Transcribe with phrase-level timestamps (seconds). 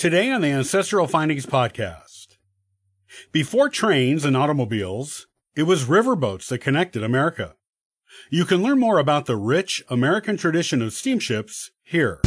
[0.00, 2.38] Today on the Ancestral Findings Podcast.
[3.32, 7.54] Before trains and automobiles, it was riverboats that connected America.
[8.30, 12.22] You can learn more about the rich American tradition of steamships here.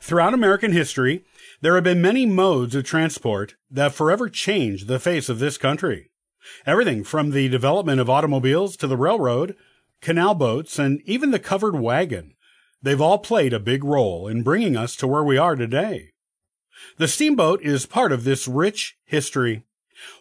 [0.00, 1.24] Throughout American history,
[1.60, 6.10] there have been many modes of transport that forever changed the face of this country.
[6.66, 9.56] Everything from the development of automobiles to the railroad,
[10.00, 12.34] canal boats, and even the covered wagon.
[12.82, 16.10] They've all played a big role in bringing us to where we are today.
[16.98, 19.62] The steamboat is part of this rich history.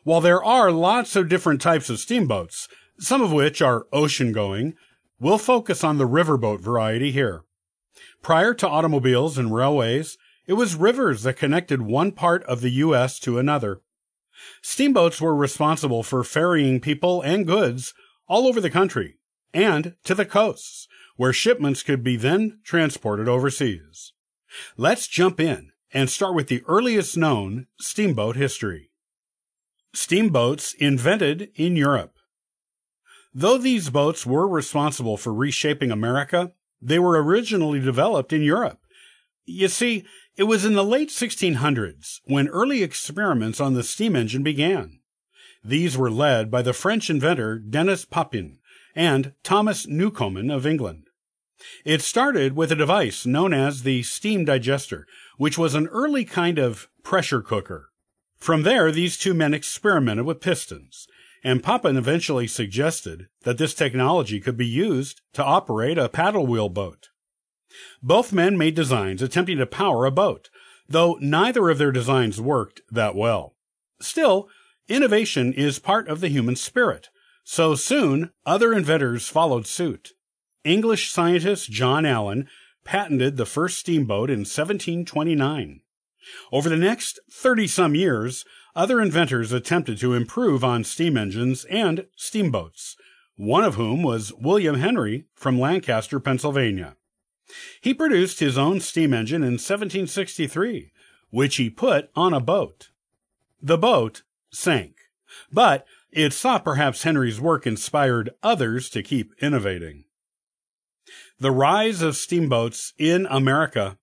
[0.04, 2.70] While there are lots of different types of steamboats,
[3.00, 4.76] some of which are ocean going,
[5.20, 7.44] we'll focus on the riverboat variety here.
[8.22, 10.18] Prior to automobiles and railways,
[10.48, 13.20] it was rivers that connected one part of the U.S.
[13.20, 13.82] to another.
[14.62, 17.94] Steamboats were responsible for ferrying people and goods
[18.28, 19.18] all over the country
[19.54, 24.14] and to the coasts, where shipments could be then transported overseas.
[24.78, 28.90] Let's jump in and start with the earliest known steamboat history.
[29.94, 32.16] Steamboats invented in Europe.
[33.34, 38.80] Though these boats were responsible for reshaping America, they were originally developed in Europe.
[39.46, 44.44] You see, it was in the late 1600s when early experiments on the steam engine
[44.44, 45.00] began.
[45.64, 48.58] These were led by the French inventor Denis Papin
[48.96, 51.08] and Thomas Newcomen of England.
[51.86, 55.06] It started with a device known as the steam digester,
[55.38, 57.90] which was an early kind of pressure cooker.
[58.38, 61.08] From there, these two men experimented with pistons,
[61.44, 66.70] and Papin eventually suggested that this technology could be used to operate a paddle wheel
[66.70, 67.10] boat.
[68.02, 70.50] Both men made designs attempting to power a boat,
[70.88, 73.56] though neither of their designs worked that well.
[74.00, 74.50] Still,
[74.88, 77.10] innovation is part of the human spirit,
[77.44, 80.12] so soon other inventors followed suit.
[80.64, 82.48] English scientist John Allen
[82.84, 85.82] patented the first steamboat in 1729.
[86.52, 88.46] Over the next 30 some years,
[88.76, 92.96] other inventors attempted to improve on steam engines and steamboats,
[93.36, 96.96] one of whom was William Henry from Lancaster, Pennsylvania.
[97.82, 100.92] He produced his own steam engine in 1763,
[101.30, 102.90] which he put on a boat.
[103.62, 104.96] The boat sank,
[105.52, 110.06] but it's thought perhaps Henry's work inspired others to keep innovating.
[111.40, 113.98] The rise of steamboats in America.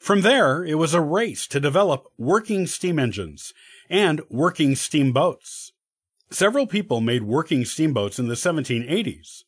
[0.00, 3.52] From there, it was a race to develop working steam engines
[3.90, 5.72] and working steamboats.
[6.30, 9.42] Several people made working steamboats in the 1780s.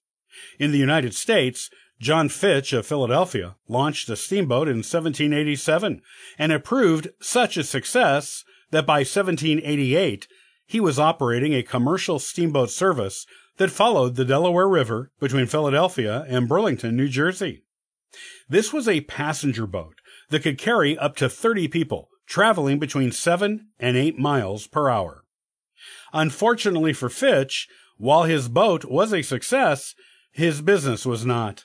[0.58, 6.02] In the United States, John Fitch of Philadelphia launched a steamboat in 1787,
[6.38, 10.28] and it proved such a success that by 1788
[10.66, 16.48] he was operating a commercial steamboat service that followed the Delaware River between Philadelphia and
[16.48, 17.62] Burlington, New Jersey.
[18.48, 20.00] This was a passenger boat
[20.30, 25.24] that could carry up to 30 people, traveling between 7 and 8 miles per hour.
[26.12, 29.94] Unfortunately for Fitch, while his boat was a success,
[30.32, 31.64] his business was not.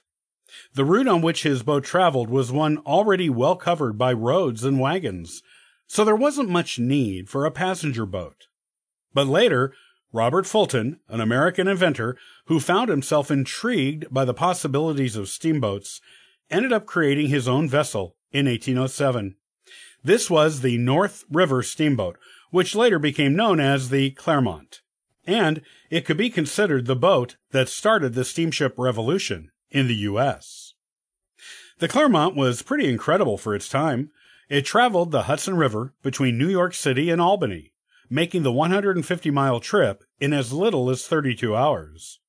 [0.74, 4.80] The route on which his boat traveled was one already well covered by roads and
[4.80, 5.44] wagons,
[5.88, 8.48] so there wasn't much need for a passenger boat.
[9.14, 9.74] But later,
[10.12, 16.02] Robert Fulton, an American inventor who found himself intrigued by the possibilities of steamboats,
[16.50, 19.36] ended up creating his own vessel in 1807.
[20.04, 22.18] This was the North River Steamboat,
[22.50, 24.82] which later became known as the Clermont.
[25.28, 25.62] And
[25.92, 30.74] it could be considered the boat that started the steamship revolution in the U.S.
[31.80, 34.12] The Clermont was pretty incredible for its time.
[34.50, 37.74] It traveled the Hudson River between New York City and Albany,
[38.10, 42.20] making the 150 mile trip in as little as 32 hours.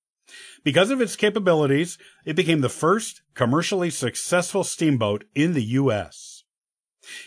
[0.62, 6.44] Because of its capabilities, it became the first commercially successful steamboat in the U.S.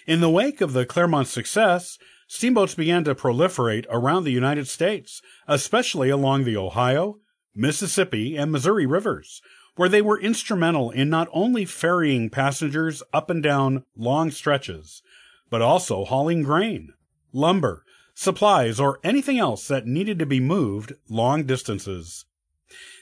[0.07, 1.97] In the wake of the Clermont's success,
[2.27, 7.17] steamboats began to proliferate around the United States, especially along the Ohio,
[7.55, 9.41] Mississippi, and Missouri rivers,
[9.75, 15.01] where they were instrumental in not only ferrying passengers up and down long stretches,
[15.49, 16.93] but also hauling grain,
[17.31, 17.83] lumber,
[18.13, 22.25] supplies, or anything else that needed to be moved long distances.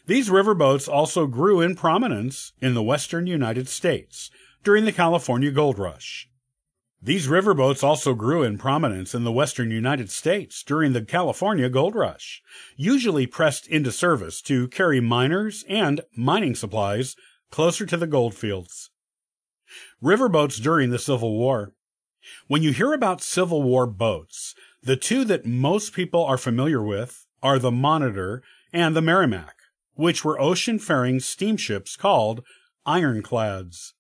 [0.06, 4.32] These riverboats also grew in prominence in the western United States
[4.64, 6.30] during the California Gold Rush.
[7.04, 11.96] These riverboats also grew in prominence in the western United States during the California Gold
[11.96, 12.44] Rush,
[12.76, 17.16] usually pressed into service to carry miners and mining supplies
[17.50, 18.92] closer to the gold fields.
[20.04, 21.74] Riverboats during the Civil War.
[22.48, 24.54] When you hear about Civil War boats,
[24.84, 29.56] the two that most people are familiar with are the Monitor and the Merrimac,
[29.96, 32.44] which were ocean-faring steamships called
[32.86, 33.96] ironclads.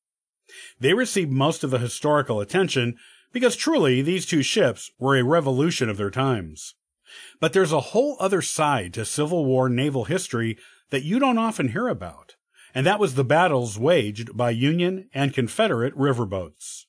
[0.79, 2.97] They received most of the historical attention
[3.31, 6.75] because truly these two ships were a revolution of their times.
[7.39, 10.57] But there's a whole other side to Civil War naval history
[10.89, 12.35] that you don't often hear about,
[12.73, 16.85] and that was the battles waged by Union and Confederate riverboats.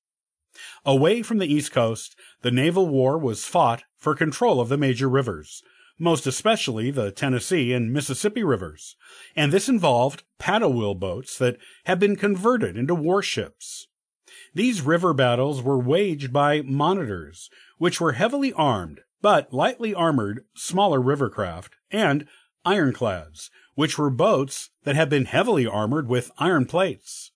[0.84, 5.08] Away from the East Coast, the naval war was fought for control of the major
[5.08, 5.62] rivers,
[5.98, 8.96] most especially the Tennessee and Mississippi rivers,
[9.36, 13.86] and this involved paddle wheel boats that had been converted into warships.
[14.54, 21.00] These river battles were waged by monitors, which were heavily armed but lightly armored smaller
[21.00, 22.26] river craft, and
[22.64, 27.30] ironclads, which were boats that had been heavily armored with iron plates.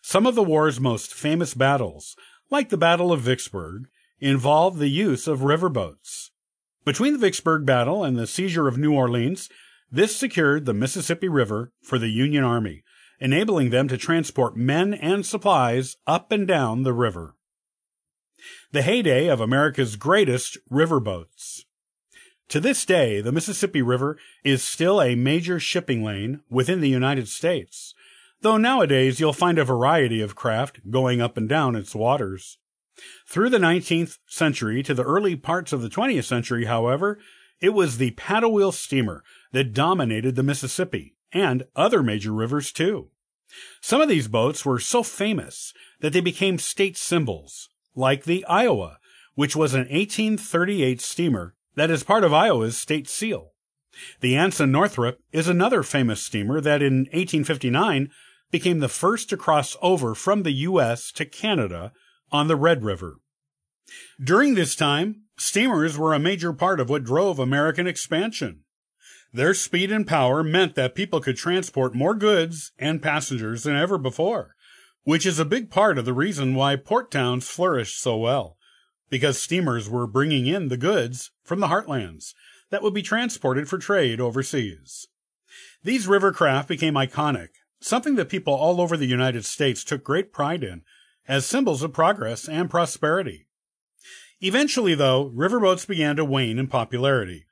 [0.00, 2.16] Some of the war's most famous battles,
[2.50, 3.88] like the Battle of Vicksburg,
[4.20, 6.27] involved the use of riverboats.
[6.88, 9.50] Between the Vicksburg battle and the seizure of New Orleans,
[9.92, 12.82] this secured the Mississippi River for the Union Army,
[13.20, 17.34] enabling them to transport men and supplies up and down the river.
[18.72, 21.64] The heyday of America's greatest riverboats.
[22.48, 27.28] To this day, the Mississippi River is still a major shipping lane within the United
[27.28, 27.92] States,
[28.40, 32.56] though nowadays you'll find a variety of craft going up and down its waters.
[33.28, 37.18] Through the 19th century to the early parts of the 20th century, however,
[37.60, 43.10] it was the paddle wheel steamer that dominated the Mississippi and other major rivers too.
[43.80, 48.98] Some of these boats were so famous that they became state symbols, like the Iowa,
[49.34, 53.52] which was an 1838 steamer that is part of Iowa's state seal.
[54.20, 58.10] The Anson Northup is another famous steamer that in 1859
[58.50, 61.10] became the first to cross over from the U.S.
[61.12, 61.92] to Canada
[62.30, 63.16] on the Red River.
[64.22, 68.64] During this time, steamers were a major part of what drove American expansion.
[69.32, 73.98] Their speed and power meant that people could transport more goods and passengers than ever
[73.98, 74.54] before,
[75.04, 78.56] which is a big part of the reason why port towns flourished so well,
[79.10, 82.34] because steamers were bringing in the goods from the heartlands
[82.70, 85.06] that would be transported for trade overseas.
[85.82, 87.48] These river craft became iconic,
[87.80, 90.82] something that people all over the United States took great pride in
[91.28, 93.46] as symbols of progress and prosperity.
[94.40, 97.44] Eventually, though, riverboats began to wane in popularity.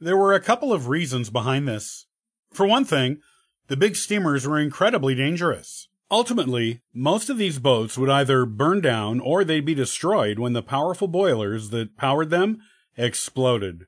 [0.00, 2.06] There were a couple of reasons behind this.
[2.52, 3.20] For one thing,
[3.68, 5.88] the big steamers were incredibly dangerous.
[6.10, 10.62] Ultimately, most of these boats would either burn down or they'd be destroyed when the
[10.62, 12.60] powerful boilers that powered them
[12.98, 13.86] exploded.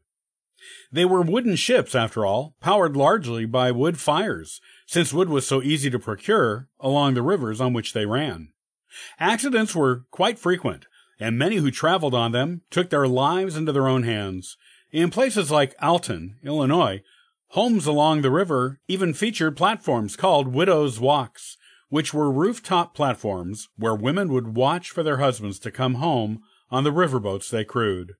[0.90, 5.62] They were wooden ships, after all, powered largely by wood fires, since wood was so
[5.62, 8.53] easy to procure along the rivers on which they ran.
[9.19, 10.87] Accidents were quite frequent,
[11.19, 14.56] and many who traveled on them took their lives into their own hands.
[14.93, 17.02] In places like Alton, Illinois,
[17.49, 21.56] homes along the river even featured platforms called widows' walks,
[21.88, 26.85] which were rooftop platforms where women would watch for their husbands to come home on
[26.85, 28.14] the riverboats they crewed.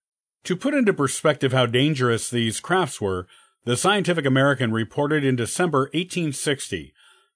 [0.45, 3.27] To put into perspective how dangerous these crafts were,
[3.65, 6.93] the Scientific American reported in December 1860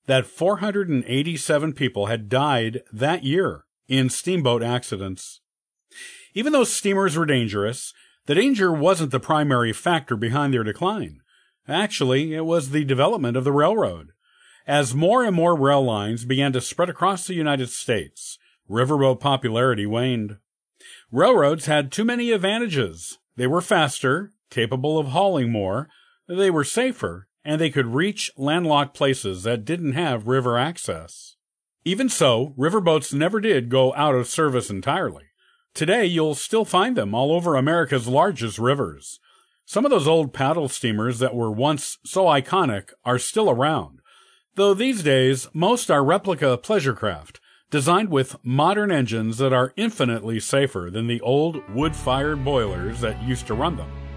[0.08, 5.42] that 487 people had died that year in steamboat accidents.
[6.32, 7.92] Even though steamers were dangerous,
[8.24, 11.20] the danger wasn't the primary factor behind their decline.
[11.68, 14.08] Actually, it was the development of the railroad.
[14.66, 18.38] As more and more rail lines began to spread across the United States,
[18.68, 20.38] riverboat popularity waned.
[21.12, 23.18] Railroads had too many advantages.
[23.36, 25.90] They were faster, capable of hauling more,
[26.26, 31.36] they were safer, and they could reach landlocked places that didn't have river access.
[31.82, 35.24] Even so, riverboats never did go out of service entirely.
[35.72, 39.18] Today, you'll still find them all over America's largest rivers.
[39.64, 44.00] Some of those old paddle steamers that were once so iconic are still around,
[44.56, 47.40] though these days most are replica pleasure craft,
[47.70, 53.46] designed with modern engines that are infinitely safer than the old wood-fired boilers that used
[53.46, 54.07] to run them.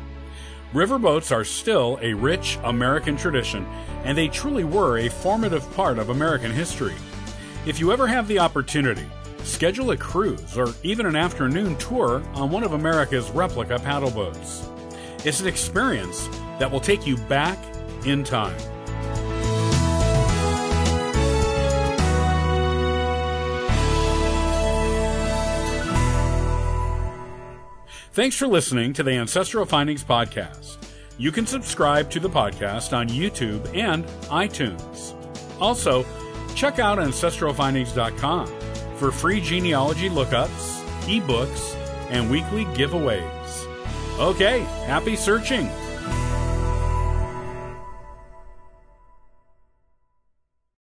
[0.74, 3.66] Riverboats are still a rich American tradition,
[4.06, 6.96] and they truly were a formative part of American history.
[7.66, 9.06] If you ever have the opportunity,
[9.44, 14.70] schedule a cruise or even an afternoon tour on one of America's replica paddle boats.
[15.26, 17.58] It's an experience that will take you back
[18.06, 18.58] in time.
[28.14, 30.78] Thanks for listening to the Ancestral Findings Podcast.
[31.18, 35.16] You can subscribe to the podcast on YouTube and iTunes.
[35.62, 36.06] Also,
[36.54, 38.48] check out ancestralfindings.com
[38.98, 41.76] for free genealogy lookups, ebooks,
[42.10, 44.20] and weekly giveaways.
[44.20, 45.70] Okay, happy searching!